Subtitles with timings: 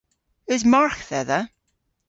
[0.53, 1.39] Eus margh dhedha?